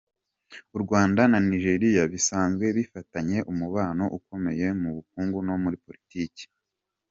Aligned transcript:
U 0.75 0.77
Rwanda 0.83 1.21
na 1.31 1.39
Nigeria 1.49 2.03
bisanzwe 2.13 2.65
bifitanye 2.77 3.37
umubano 3.51 4.03
ukomeye 4.17 4.67
mu 4.81 4.89
bukungu 4.95 5.37
no 5.47 5.55
muri 5.63 5.77
politiki. 5.85 6.43